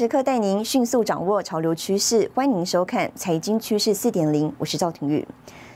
[0.00, 5.28] 时刻带您迅速掌握潮流趋势，欢迎收看《财经趋势四点零》，我是赵廷玉。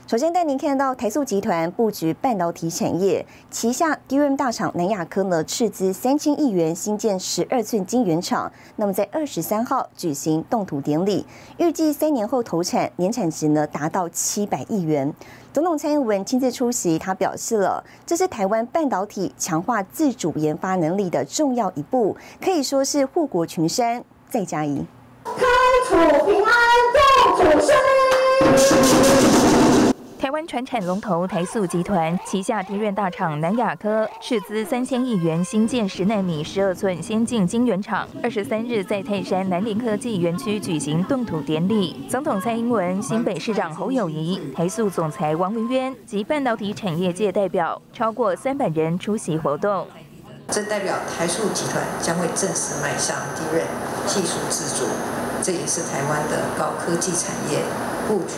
[0.07, 11.23] 首先带您看到台塑集团布局半导体产业，旗下 DRAM 大厂南亚科呢斥资三千亿元新建十二寸晶圆厂，那么在二十三号举行动土典礼，
[11.59, 15.13] 预计三年后投产，年产值呢达到七百亿元。
[15.53, 24.85] 总统蔡英文亲自出席，他表示了这是台湾半导体强化自主研发能力的重要一步，可以说是护国群山再加一。
[25.23, 25.45] 开
[25.87, 26.51] 楚平安，
[27.37, 27.75] 共处生。
[30.17, 42.07] 台湾船产龙头台塑集团旗下低润大厂南亚科斥资三千亿元新建十纳米十二寸先进晶圆厂，二十三日在泰山南林科技园区举行动土典礼。
[42.09, 49.85] 总统蔡英文、新北市长侯友谊、台塑总裁王文渊及半导体产业界代表超过三百人出席活动。
[50.49, 53.63] 这代表台塑集团将会正式迈向低润
[54.07, 54.85] 技术自主，
[55.41, 57.59] 这也是台湾的高科技产业
[58.07, 58.35] 布局。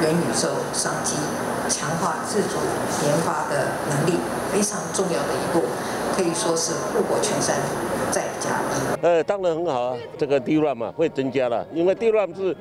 [0.00, 1.14] 元宇宙商机，
[1.68, 2.58] 强化自主
[3.06, 4.18] 研发的能力，
[4.52, 5.62] 非常重要的一步，
[6.16, 7.54] 可以说是护国全山
[8.10, 9.00] 再加一。
[9.00, 12.56] 呃，当然很好啊，这个 DRAM 嘛会增加了，因为 DRAM 是。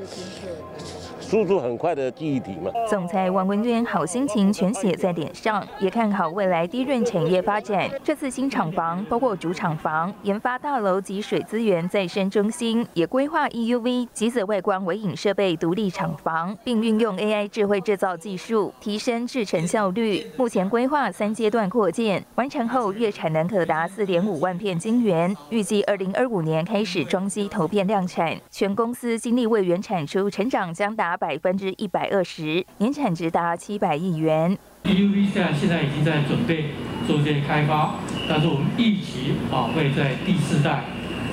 [1.31, 2.69] 速度很快的记忆体嘛。
[2.89, 7.89] 总裁王文渊好心情全写在脸上，也看好未来低润产业发展。
[8.03, 20.29] 这次新厂房包括主厂房、研发大楼及水资源再生中心，也规划 EUV 及紫外光微影设备独立厂房，并运用 AI 智慧制造技术提升制程效率。
[20.35, 28.37] 目前规划三阶段扩建，完成后月产能可达四点五万片晶圆，预计二零二五年开始装机投片量产。
[28.49, 31.17] 全公司精力为原产出成长将达。
[31.21, 34.57] 百分之一百二十，年产值达七百亿元。
[34.85, 36.71] EUV 现在现在已经在准备
[37.05, 37.93] 做这些开发，
[38.27, 40.85] 但是我们预期啊会在第四代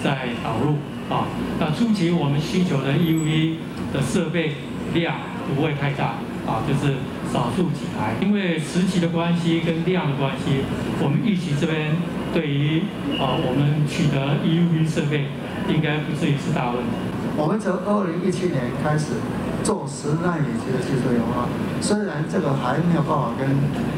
[0.04, 0.76] 再导入
[1.08, 1.24] 啊。
[1.58, 3.54] 那初期我们需求的 EUV
[3.90, 4.52] 的设备
[4.92, 5.16] 量
[5.48, 6.96] 不会太大啊，就是
[7.32, 8.12] 少数几台。
[8.20, 10.60] 因为时期的关系跟量的关系，
[11.02, 11.96] 我们预期这边
[12.34, 12.80] 对于
[13.18, 15.24] 啊我们取得 EUV 设备
[15.66, 16.90] 应该不是一次大问题。
[17.38, 19.14] 我们从二零一七年开始。
[19.68, 21.46] 做十纳米级的技术研发，
[21.82, 23.46] 虽然这个还没有办法跟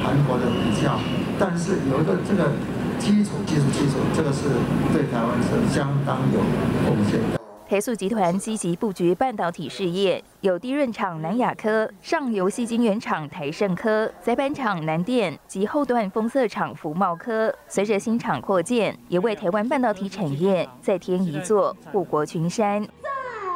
[0.02, 0.98] 韩国的比较，
[1.38, 2.50] 但是有一个这个
[2.98, 4.48] 基础技术基础，这个是
[4.92, 6.40] 对台湾是相当有
[6.88, 7.38] 贡献的。
[7.68, 17.54] 台塑集团积极布局半导体事业，有低润厂南亚科、上游细晶圆厂台盛科、载板厂南电及后段封测厂福茂科。
[17.68, 22.84] 随着新厂扩建，也为台湾半导体产业再添一座护国群山。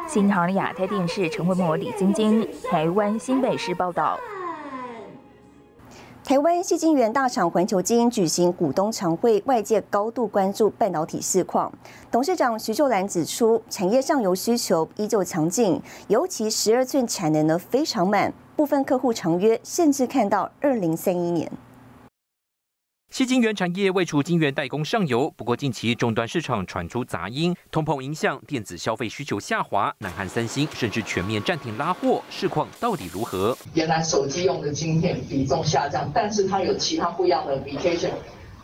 [0.07, 4.19] 新唐亚太电视陈慧模、李晶晶，台湾新北市报道。
[6.23, 11.71] 台湾细晶圆大厂环球晶举行股东常会，外界高度关注半导体市况。
[12.11, 21.51] 董事长徐秀兰指出，产业上游需求依旧强劲，尤其十二寸产能呢非常满，部分客户长约甚至看到二零三一年。
[23.15, 33.57] 细晶圆产业未除晶圆代工上游，不过近期终端市场传出杂音，通膨影响电子消费需求下滑，南韩三星甚至全面暂停拉货，市况到底如何？
[33.73, 38.09] 原来手机用的晶片比重下降，但是它有其他不一样的 application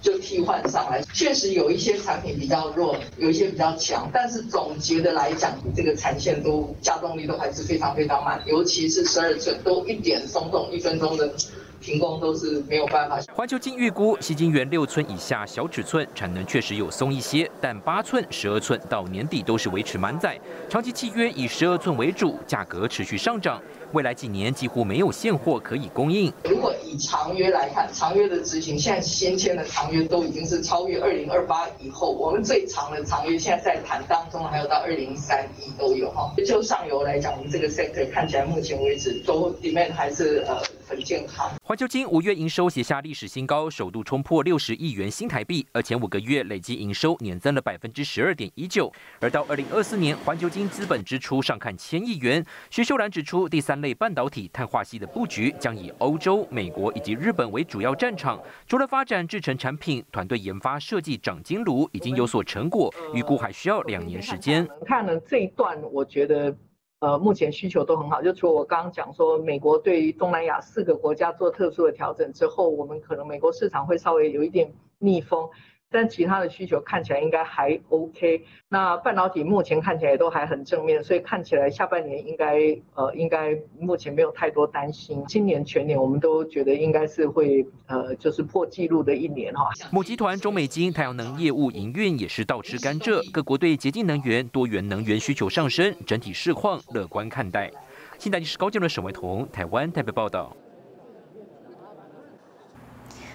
[0.02, 11.34] 就替换上来，确实有一些产品比较弱，有一些比较强，但是总结的来讲，这个产线都加动力都还是非常非常慢，尤其是十二寸都一点松动，一分钟的。
[11.82, 13.20] 停工都是没有办法。
[13.34, 23.62] 环球金预估，西晶圆六寸以下小尺寸产能确实有松一些，但八寸、十二寸到年底都是维持满载，长期契约以十二寸为主，价格持续上涨。
[23.94, 26.32] 未来几年几乎没有现货可以供应。
[26.46, 36.32] 如果以长约来看，长约的执行，现在先签的长约都已经是超越二零二八以后，我们最长的长约现在在谈当中，还有到二零三一都有哈。
[36.46, 41.50] 就上游来讲，我们这个 sector 看起来目前为止都 demand 还是呃很健康。
[41.64, 48.90] 环球金五月营收写下历史新高，首度冲破六十亿元新台币，而前五个月累计营收年增了百分之十二点一九。
[49.20, 52.46] 而到二零二四年，环球金资本支出上看千亿元。
[52.70, 53.82] 徐秀兰指出，第三。
[53.82, 58.40] 类半导体碳化系的布局将以欧洲、美国以及日本为主要战场。
[58.68, 64.68] 除了发展制成产品，团队研发设计长金炉已经有所成果，预估还需要两年时间。
[64.86, 66.56] 看了这一段，我觉得
[67.02, 68.22] 呃，目前需求都很好。
[68.22, 75.50] 就除了我刚刚讲说，美国对于东南亚四个国家做特殊的调整之后，我们可能美国市场会稍微有一点逆风。
[75.92, 78.46] 但其他的需求看起来应该还 OK。
[78.70, 82.58] 那半导体目前看起来都还很正面，所以看起来下半年应该
[82.96, 85.24] 呃应该目前没有太多担心。
[85.28, 89.70] 今年全年我们都觉得应该是会呃就是破纪录的一年哈。
[89.92, 97.70] 某集团中美金太阳能业务营运也是倒吃甘蔗，各国对洁净能源、多元能源需求上升，整体市况乐观看待。
[98.18, 100.56] 新台电视高建的沈伟彤，台湾台北报道。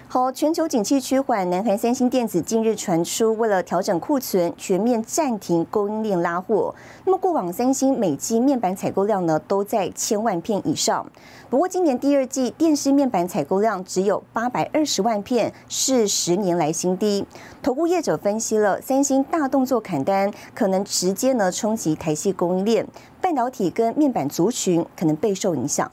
[0.09, 6.73] 好，全球景气趋缓，南韩三星电子近日传出，为了调整库存，全面暂停供应链拉货。
[7.03, 11.05] 那么过往三星每季面板采购量呢，都在千万片以上。
[11.49, 17.25] 不过今年第二季电视面板采购量只有八百二十万片，是十年来新低。
[17.61, 22.87] 投顾业者分析了，三星大动作砍单，可能直接呢冲击台系供应链，
[23.19, 25.91] 半导体跟面板族群可能备受影响。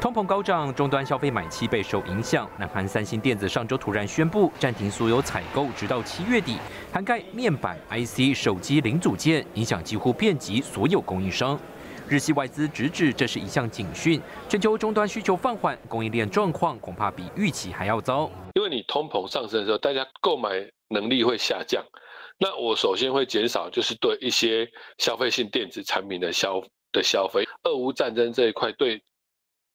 [0.00, 2.48] 通膨高涨，终端消费买气备受影响。
[2.56, 6.56] 南韩三星电子上周突然宣布暂停所有采购，直到七月底，
[6.92, 11.58] 涵盖面板、IC、手机零组件，影响几乎遍及所有供应商。
[12.08, 18.30] 日系外资直指这是一项警讯，全球终端需求放缓，供应链状况恐怕比预期还要糟。
[18.54, 20.50] 因为你通膨上升的时候，大家购买
[20.90, 21.84] 能力会下降，
[22.38, 24.68] 那我首先会减少就是对一些
[24.98, 26.62] 消费性电子产品的消
[26.92, 27.44] 的消费。
[27.64, 29.02] 俄乌战争这一块对。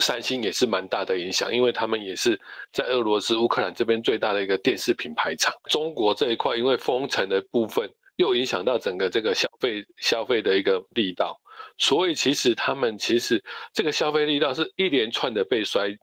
[0.04, 2.40] 三星也是蛮大的影响，因为他们也是
[2.74, 5.54] 在俄罗斯、乌克兰这边最大的一个电视品牌厂。
[5.70, 11.40] 中国这一块，因为封城的部分又影响到整个这个消费消费的一个力道，
[11.78, 13.42] 所以其实他们其实
[13.74, 15.98] 这个消费力道是一连串的被衰、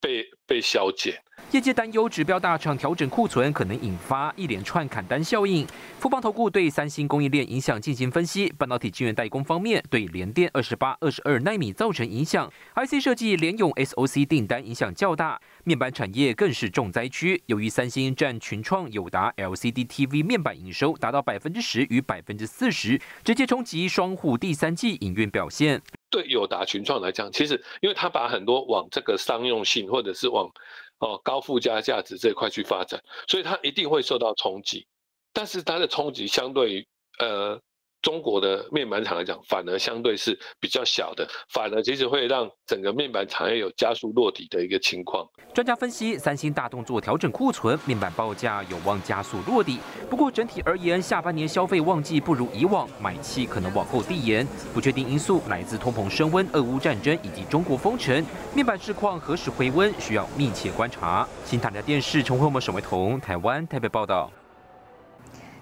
[0.00, 1.20] 被被消减。
[1.52, 5.66] 业界担忧指标大厂调整库存，可能引发一连串砍单效应。
[5.98, 17.40] 富邦投顾对三星供应链影响进行分析，半导体晶圆代工方面对联电二十八、二十二纳米造成影响；IC 设计联咏 SOC 订单影响较大，面板产业更是重灾区。
[17.46, 25.80] 由于三星占群创、友达 LCD TV 面板营收达到百分之十与百分之四十，直接冲击双户第三季营运表现。
[26.10, 30.50] 对友达群创来讲，其实因为他把很多往这个商用性或者是往
[30.98, 34.86] 哦，高附加价值这块去发展，所以他一定会受到冲击，
[35.32, 36.86] 但是他的冲击相对于
[37.18, 37.60] 呃。
[38.00, 45.26] 中国的面板厂来讲，反而相对是比较小的，反而其实会让整个面板产业有加速落底的一个情况。
[45.52, 49.78] 专家分析，三星大动作调整库存，面板报价有望加速落底。
[50.08, 54.46] 不过整体而言，下半年消费旺季不如以往，买气可能往后递延。
[54.72, 58.24] 不确定因素来自通膨升温、俄乌战争以及中国封城，
[58.54, 61.26] 面板市况何时回温，需要密切观察。
[61.44, 64.30] 新台的电视陈慧文、沈维彤，台湾台北报道。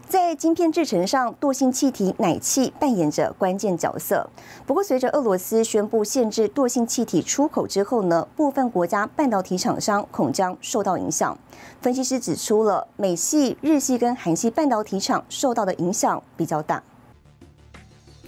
[0.09, 4.31] 在晶片制成上，惰性气体奶气扮演着关键角色。
[4.65, 11.37] 不过，随着俄罗斯宣布限制惰性气体出口之后呢，部分国家半导体厂商恐将受到影响。
[11.81, 16.81] 分析师指出了美系、日系跟韩系半导体厂受到的影响比较大。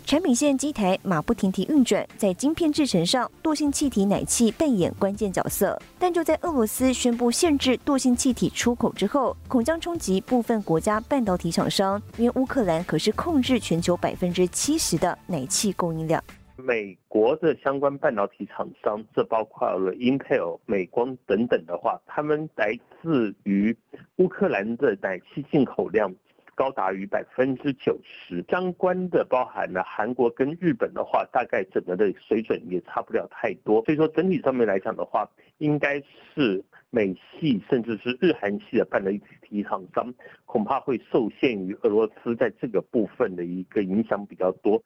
[0.09, 5.79] 产品线机台马不停蹄运转，在晶片制程上，惰性气体氖气扮演关键角色。
[5.99, 16.25] 但就在俄罗斯宣布限制惰性气体出口之后，恐将冲击部分国家半导体厂商，因为乌克兰可是控制全球百分之七十的氖气供应量。
[16.57, 23.77] 美国的相关半导体厂商，这包括了 Intel、美光等等的话，他们来自于
[24.17, 26.11] 乌克兰的氖气进口量。
[26.59, 33.81] 高达于百分之九十，相关的包含了韩国跟日本的话，大概整个的水准也差不了太多。
[33.85, 36.03] 所以说整体上面来讲的话，应该
[36.35, 39.09] 是美系甚至是日韩系的半导
[39.49, 40.13] 体厂商，
[40.47, 44.83] 恐怕会受限于俄罗斯在这个部分的一个影响比较多。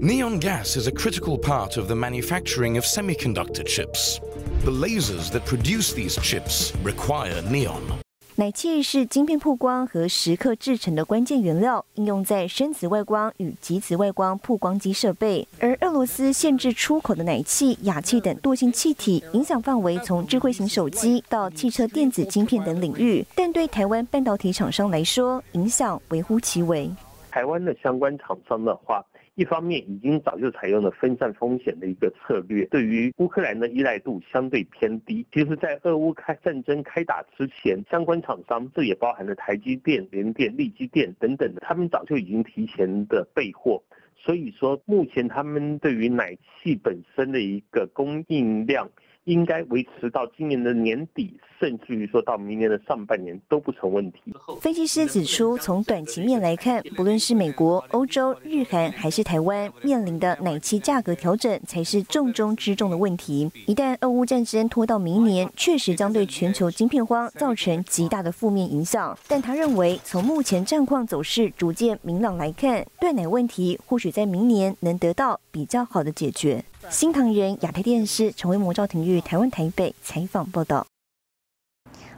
[0.00, 4.18] Neon gas is a critical part of the manufacturing of semiconductor chips.
[4.64, 8.01] The lasers that produce these chips require neon.
[8.36, 15.46] 氖气是晶片曝光和时刻制成的关键原料，应用在深紫外光与极紫外光曝光机设备。
[15.60, 23.22] 而俄罗斯限制出口的氖气、氩气等惰性气体，影响范围从智慧型手机到汽车电子晶片等领域。
[23.34, 26.90] 但对台湾半导体厂商来说，影响微乎其微。
[27.30, 29.04] 台湾的相关厂商的话。
[29.34, 35.26] 一方面已经早就采用了分散风险的一个策略，对于乌克兰的依赖度相对偏低。
[35.32, 43.82] 其实，在俄乌开战争开打之前，相关厂商，这也包含了台积电、联电、力积电等等的，他们早就已经提前的备货。
[44.14, 48.88] 所以说，目前他们对于奶气本身的一个供应量。
[49.24, 54.20] 应该维持到今年的年底，甚至于说到明年的上半年都不成问题。
[54.60, 63.50] 分析师指出，从短期面来看，不论是美国、欧洲、日韩还是台湾，面临的奶期价格调整才是重中之重的问题。
[63.66, 69.16] 一旦俄乌战争拖到明年，确实将对全球晶片荒造成极大的负面影响。
[69.28, 76.64] 但他认为，从目前战况走势逐渐明朗来看，断奶问题或许在明年能得到比较好的解决。
[76.90, 80.84] 新唐人亚太电视陈为模赵廷玉台湾台北采访报道。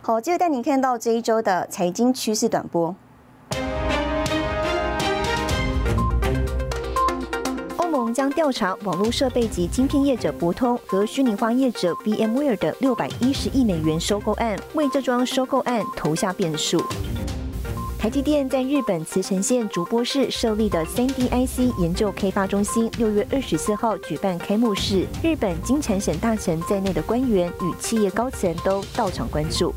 [0.01, 2.95] 好，接着带您看到这一周的财经趋势短波。
[7.77, 16.83] 欧盟将调查网络设备及晶片业者博通和虚拟化业者 VMware 的六百一十亿美元收购案，为这桩收购案投下变数。
[18.05, 29.75] 台积电在日本茨城县竹波市设立的 3DIC 研究开发中心，六月二十四号举办开幕式，日本金产省大臣在内的官员与企业高层都到场关注。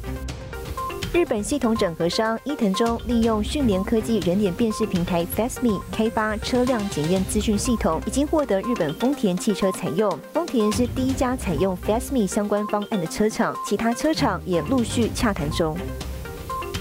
[1.13, 10.11] 日本系统整合商伊藤忠利用讯联科技人脸辨识平台 FastMe 开发车辆检验资讯系统，已经获得日本丰田汽车采用。
[10.33, 15.77] 丰田是第一家采用 FastMe 相关方案的车厂，其他车厂也陆续洽谈中。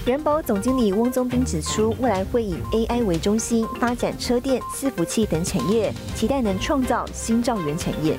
[0.07, 8.15] 人保总经理翁宗斌指出，未来会以 AI 为中心发展车电、伺服器等产业，期待能创造新造源产业。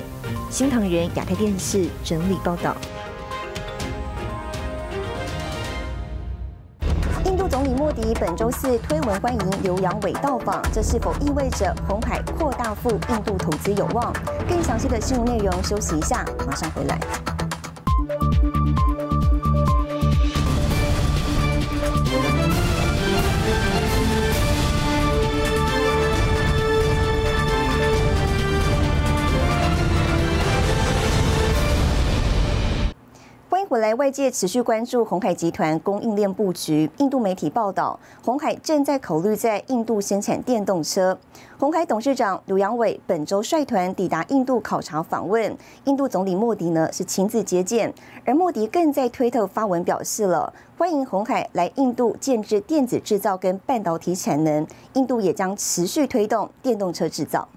[0.51, 2.75] 新唐人亚太电视整理报道。
[7.25, 14.13] 印度总理莫迪本周四推文欢迎刘阳伟到访，这是否意味着红海扩大赴印度投资有望？
[14.47, 16.99] 更详细的新闻内容，休息一下，马上回来。
[33.69, 36.89] 回来，外界持续关注红海集团供应链布局。
[36.97, 41.15] 印度媒体报道，红海正在考虑在印度生产电动车。
[41.59, 47.93] 红海董事长刘扬伟本周率团抵达印度考察访问，印度总理莫迪呢是亲自接见，
[48.25, 57.47] 而莫迪更在推特发文表示了欢迎红海来印度建制电子制造跟半导体产能，印度也将持续推动电动车制造。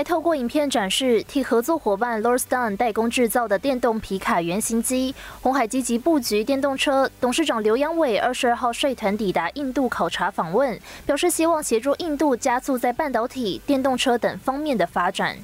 [0.00, 5.14] 还透过影片展示替合作伙伴 Lordstown 代工制造的电动皮卡原型机。
[5.42, 15.36] 红海积极布局电动车，董事长刘扬伟二十二号率团抵达印度考察访问，表示希望协助印度加速在半导体、电动车等方面的发展。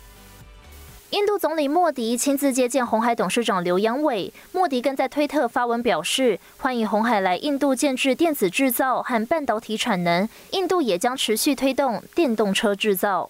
[1.10, 13.28] 印度总理莫迪亲自接见红海董事长刘扬伟，莫迪更在推特发文表示欢迎红海来印度建制电子制造和半导体产能，印度也将持续推动电动车制造。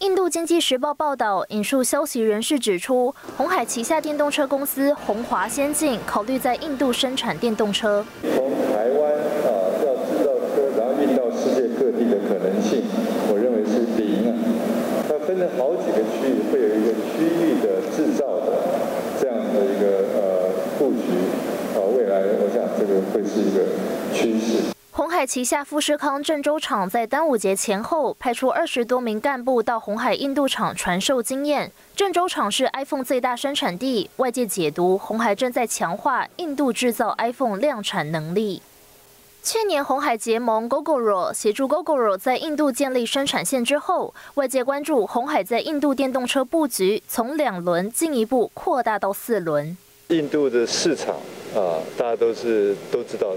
[0.00, 8.04] 印度经济时报报道，引述消息人士指出，红海旗下电动车公司宏华先进考虑在印度生产电动车。
[8.20, 9.48] 从台湾啊
[9.80, 12.84] 要制造车，然后运到世界各地的可能性，
[13.32, 14.36] 我认为是零啊。
[15.08, 18.52] 它分成好几个区域，会有一个区域的制造的
[19.18, 21.08] 这样的一个呃布局
[21.72, 21.80] 啊。
[21.96, 23.64] 未来我想这个会是一个
[24.12, 24.75] 趋势。
[25.26, 31.72] 旗下富士康郑州厂在端午节前后派出二十多名干部到红海印度厂传授经验。
[31.96, 38.62] 郑州厂是 iPhone 最大生产地，外界解读红海正在强化印度制造 iPhone 量产能力。
[39.42, 49.76] 去年红海结盟 Gogoro，协助 Gogoro 在印度建立生产线之后，外界关注红海在印度电动车布局从两轮进一步扩大到四轮。
[50.08, 51.16] 印度的市场。
[51.54, 53.28] 啊，大家都是都知道，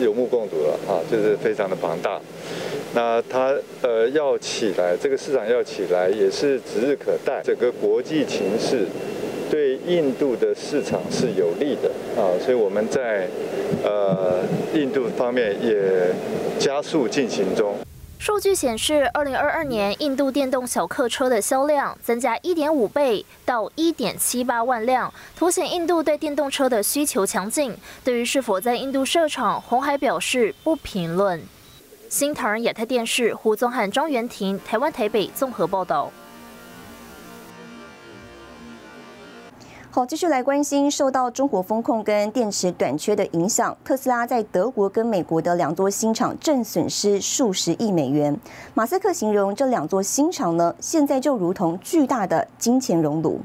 [0.00, 0.39] 有目共，
[1.10, 2.20] 就是非常的庞大。
[2.94, 7.40] 那它呃要起来，这个市场要起来也是指日可待。
[7.44, 8.86] 整个国际情势
[9.50, 11.90] 对印度的市场是有利的
[12.20, 13.28] 啊，所以我们在
[13.84, 14.40] 呃
[14.74, 15.76] 印度方面也
[16.58, 17.69] 加速进行中。
[18.20, 27.74] 数据显示，二零二二年印度电动小客车的销量增加一点五倍到一点七八万辆，凸显印度对电动车的需求强劲。
[28.04, 31.42] 对于是否在印度设厂，红海表示不评论。
[32.10, 36.12] 新唐人亚太电视胡宗汉、张元婷，台湾台北综合报道。
[39.92, 48.38] 好，继续来关心受到中国风控跟电池短缺的影响，特斯拉在德国跟美国的两座新厂正损失数十亿美元。
[48.72, 53.40] 马斯克形容这两座新厂呢，现在就如同巨大的金钱熔炉。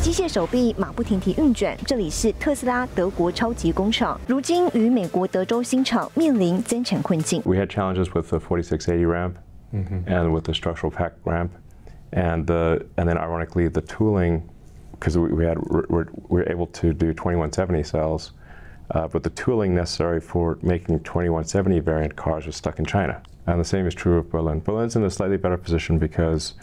[0.00, 1.76] 机械手臂马不停蹄运转。
[1.84, 7.42] 这里是特斯拉德国超级工厂，如今与美国德州新厂面临增产困境。
[7.44, 9.32] We had challenges with the 4680 ramp
[9.72, 11.52] and with the structural pack ramp,
[12.12, 14.48] and the and then ironically the tooling,
[14.92, 18.32] because we, we had we're, we're able to do 2170 cells.
[18.90, 23.22] Uh, but the tooling necessary for making 2170 variant cars was stuck in China.
[23.46, 24.60] And the same is true of Berlin.
[24.60, 26.54] Berlin's in a slightly better position because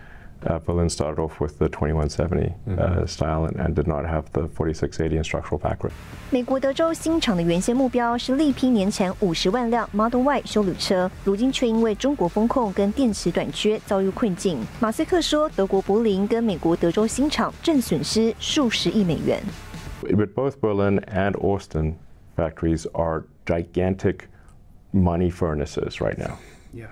[0.46, 4.46] uh, Berlin started off with the 2170 uh, style and, and did not have the
[4.48, 5.92] 4680 and structural pack rip.
[6.30, 14.58] 美国德州新厂的原先目标是力拼年产五十万辆 Model Y 修旅车，如今却因为中国风控跟电池短缺遭遇困境。
[14.80, 19.40] 马斯克说，德国柏林跟美国德州新厂正损失数十亿美元。
[20.02, 21.94] But both Berlin and Austin
[22.36, 24.28] factories are gigantic
[24.92, 26.36] money furnaces right now.
[26.74, 26.88] Yeah.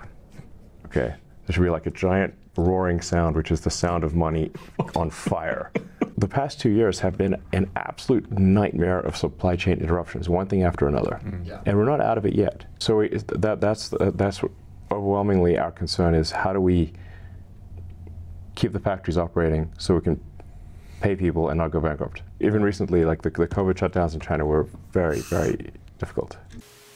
[0.86, 1.14] Okay.
[1.46, 4.51] There should be like a giant roaring sound, which is the sound of money
[4.95, 5.71] on fire.
[6.17, 10.63] The past two years have been an absolute nightmare of supply chain interruptions, one thing
[10.63, 11.61] after another, mm.
[11.65, 12.65] and we're not out of it yet.
[12.79, 14.41] So we, that, that's that's
[14.91, 16.93] overwhelmingly our concern is how do we
[18.55, 20.19] keep the factories operating so we can
[21.01, 22.23] pay people and not go bankrupt.
[22.39, 26.37] Even recently, like the, the COVID shutdowns in China were very, very difficult.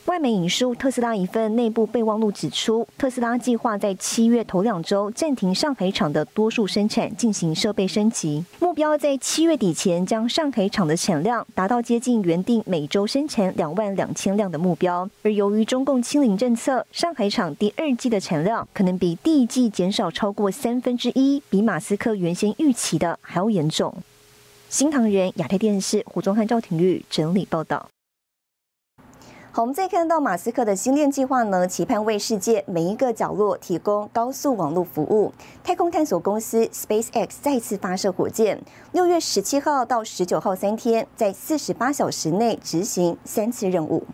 [0.06, 15.08] 外媒引述特斯拉一份内部备忘录指出，特斯拉计划在七月头两周暂停上海厂的多数生产，进行设备升级，目标在七月底前将上海厂的产量达到接近原定每周生产两万两千辆的目标。
[15.22, 23.94] 而由于中共清零政策，上海厂第二季的产量可能比第一季减少超过三分之一，比马斯克原先预期的还要严重。
[24.68, 27.88] 新唐人亚太电视胡宗汉、赵廷玉整理报道。
[29.54, 35.34] 好，我们再看到马斯克的星链计划呢，期盼为世界每一个角落提供高速网络服务。
[35.62, 38.58] 太空探索公司 SpaceX 再次发射火箭，
[38.94, 44.08] 六月十七号到十九号三天，在四十八小时内执行三次任务。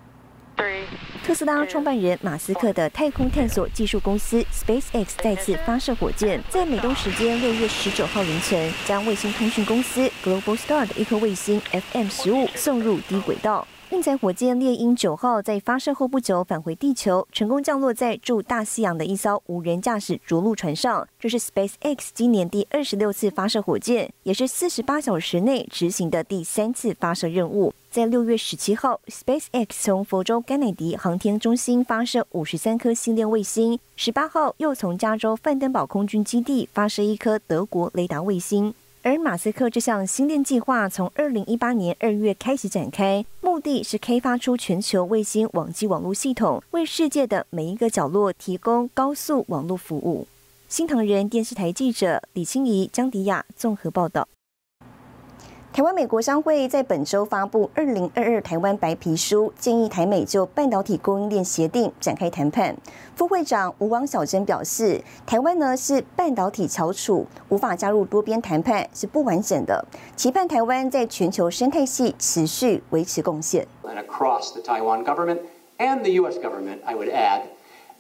[1.24, 13.68] 特斯拉创办人马斯克的太空探索技术公司 SpaceX 再次发射火箭，在美东时间六月十九号凌晨，将卫星通讯公司 Globalstar 的一颗卫星 FM 十五送入低轨道。
[13.90, 21.08] 运载火箭猎鹰九号在发射后不久返回地球，成功降落在驻大西洋的一艘无人驾驶着陆船上。
[21.18, 27.74] 这是 SpaceX 今年第二十六次发射火箭，也是四十八小时内执行的第三次发射任务。
[27.90, 38.74] 在六月十七号，SpaceX 从佛州甘乃迪航天中心发射五十三颗星链卫星，十八号又从加州范登堡空军基地发射一颗德国雷达卫星。
[39.04, 43.26] 而马斯克这项星链计划从二零一八年二月开始展开，
[43.58, 50.28] 目的是开发出全球卫星网际网络系统，为世界的每一个角落提供高速网络服务。
[50.70, 54.28] 新唐人电视台记者李清怡、江迪亚综合报道。
[55.78, 62.76] 台湾美国商会在本周发布《二零二二台湾白皮书》，建议台美就半导体供应链协定展开谈判。
[63.16, 69.86] 副会长吴王小珍表示，台湾呢是半导体翘楚，无法加入多边谈判是不完整的，
[70.16, 73.68] 期盼台湾在全球生态系持续维持贡献。
[73.84, 75.42] And across the Taiwan government
[75.78, 76.40] and the U.S.
[76.40, 77.42] government, I would add,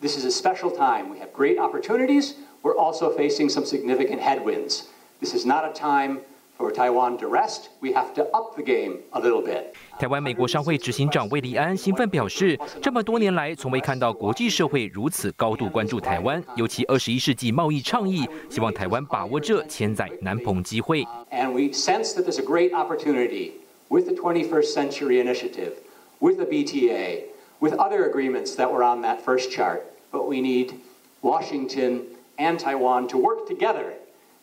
[0.01, 1.11] this is a special time.
[1.11, 2.31] We have great opportunities.
[2.63, 4.85] We're also facing some significant headwinds.
[5.21, 6.21] This is not a time
[6.56, 7.70] for Taiwan to rest.
[7.80, 9.72] We have to up the game a little bit.
[9.98, 21.04] 台湾美国商会执行长魏立安兴奋表示，这么多年来从未看到国际社会如此高度关注台湾，尤其二十一世纪贸易倡议，希望台湾把握这千载难逢机会。
[21.30, 23.52] And we sense that there's a great opportunity
[23.88, 25.72] with the 21st Century Initiative,
[26.20, 27.24] with the BTA,
[27.60, 29.82] with other agreements that were on that first chart.
[30.10, 30.74] But we need
[31.22, 32.02] Washington
[32.38, 33.94] and Taiwan to work together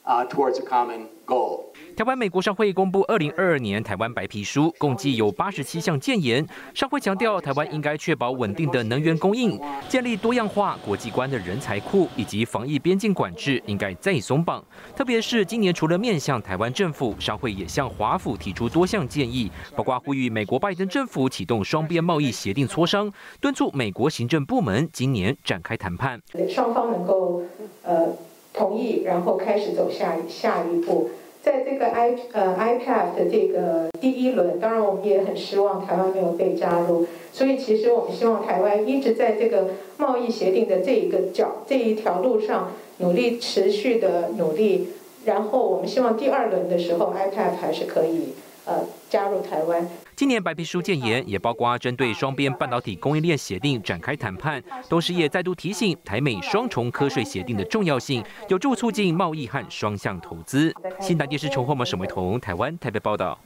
[0.05, 1.64] uh, towards a common Goal.
[1.96, 6.44] 台湾美国商会公布二零二二年台湾白皮书，共计有八十七项建言。
[6.74, 14.64] 商会强调，台湾应该确保稳定的能源供应，建立多样化国际观的人才库，以及防疫边境管制应该再松绑。
[14.96, 26.20] 特别是今年除了面向台湾政府，商会也向华府提出多项建议，包括呼吁美国拜登政府启动双边贸易协定磋商，敦促美国行政部门今年展开谈判。
[26.48, 27.44] 双方能够
[27.84, 28.08] 呃
[28.54, 31.10] 同意，然后开始走下下一步。
[31.42, 39.66] 在这个 i 呃 iPad 的这个第一轮，当然我们也很失望台湾没有被加入，所以其实我们希望台湾一直在这个
[39.98, 44.88] 贸易协定的这一个角这一条路上努力持续的努力，
[45.26, 48.32] 然后我们希望第二轮的时候 iPad 还是可以
[48.64, 49.86] 呃加入台湾。
[50.16, 54.62] 今年白皮书建言也包括针对双边半导体供应链协定展开谈判。
[54.88, 60.72] 董事也再度提醒台美双重科税协定的重要性，有助促进贸易和双向投资。
[61.00, 63.36] 新台电视陈慧文、沈维彤，台湾台北报道。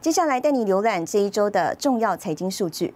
[0.00, 2.92] 接下来带你浏览这一周的重要财经数据。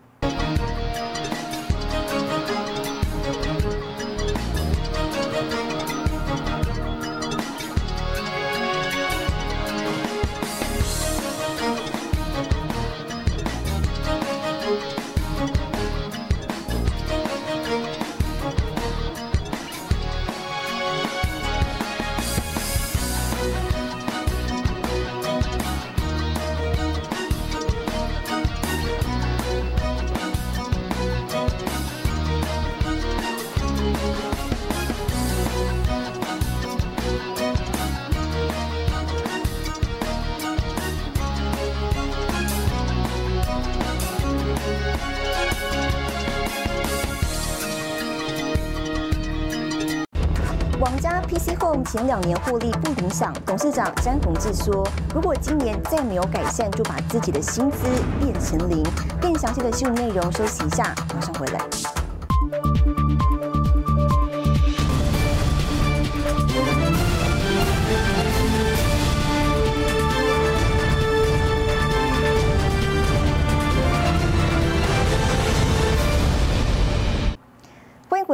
[51.33, 57.79] PC Home 前两年获利不影响，董事长詹宏志说，如果今年再没有改善，就把自己的薪资
[58.21, 58.85] 变成零。
[59.19, 62.02] 更详细的新闻内容，休息一下，马上回来。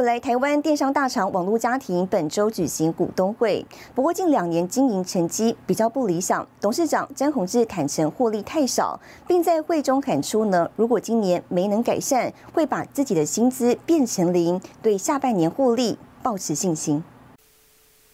[0.09, 0.19] 来！
[0.19, 6.47] 台湾电商大厂网络家庭本周举行股东会，不过近两年经营成绩比较不理想。
[6.59, 17.03] 董事长詹宏志坦承获利太少，并在会中喊出呢，如果今年没能改善，会把自己的薪资变成零，对下半年获利保持信心。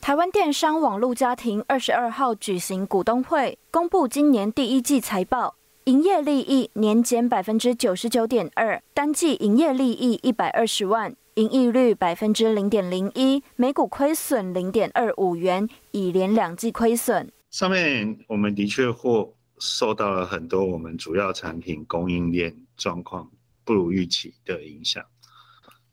[0.02, 5.56] 台湾电商网络家庭二十二号举行股东会，公布今年第一季财报，
[5.86, 11.16] 营业利益年减百分之九十九点二，单季营业利益一百二十万。
[11.36, 17.30] 盈利率百分之零点零一，每股亏损零点二五元，已连两季亏损。
[17.52, 23.30] 上面我们的确或受到了很多我们主要产品供应链状况
[23.66, 25.04] 不如预期的影响。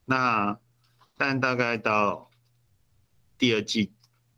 [0.05, 0.57] 那
[1.17, 2.31] 但大概到
[3.37, 3.91] 第二季，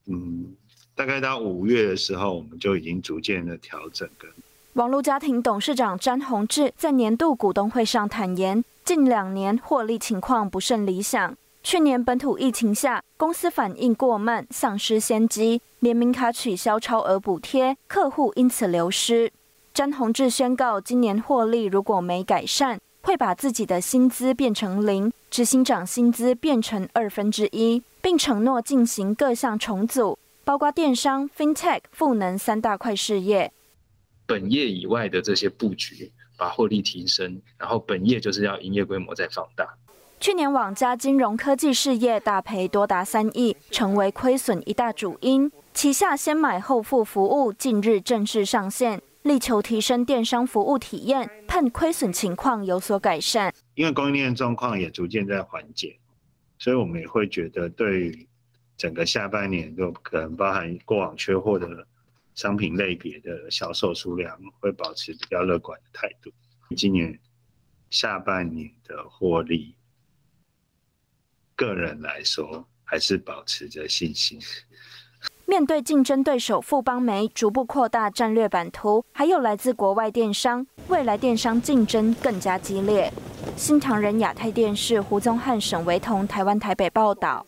[0.06, 0.56] 嗯，
[0.94, 4.30] 大概到五月的时候，我们就已经逐渐的调整跟。
[4.72, 11.34] 网络家庭董事长詹宏志在年度股东会上坦言，近两年获利情况不甚理想。
[11.62, 19.32] 去年本土疫情下，公司反应过慢，丧失先机，联名卡取消超额补贴，客户因此流失。
[19.72, 33.50] 詹宏志宣告，今年获利如果没改善，会把自己的薪资变成零，执行长薪资变成二分之一，并承诺进行各项重组，包括电商、FinTech、赋能三大块事业。
[34.26, 39.68] 本业以外的这些布局，把获利提升，然后本业就是要营业规模再放大。
[40.20, 45.50] 去年网家金融科技事业大赔多达三亿，成为亏损一大主因。
[45.74, 53.52] 旗下先买后付服务近日正式上线，力求提升电商服务体验，盼亏损情况有所改善。
[53.74, 55.98] 因为供应链状况也逐渐在缓解，
[56.58, 58.26] 所以我们也会觉得对于
[58.78, 61.66] 整个下半年，就可能包含过往缺货的。
[62.34, 66.30] 商品类别的销售数量会保持比较乐观的态度。
[66.76, 67.18] 今年
[67.90, 69.76] 下半年的获利，
[71.54, 74.40] 个人来说还是保持着信心。
[75.46, 83.12] 面对竞争对手富邦媒逐步扩大战略版图，还有来自国外电商，未来电商竞争更加激烈。
[83.56, 87.46] 新唐人亚太电视胡宗汉、沈维彤，台湾台北报道。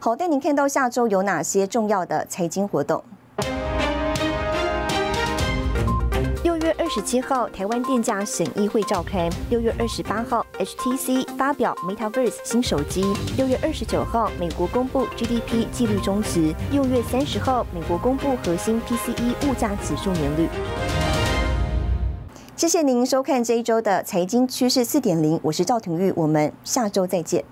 [0.00, 3.02] 好，带您看到下周有哪些重要的财经活动。
[6.44, 13.02] 六月二十七号，台湾电价审议会召开；六月二十八号，HTC 发表 MetaVerse 新手机；
[13.36, 20.48] 六月二十九号，美国公布 GDP 纪律中值；六月三十号，美国公布核心 PCE 物价指数年率。
[22.54, 27.44] 谢谢您收看这一周的财经趋势四点零，我是赵廷玉，我们下周再见。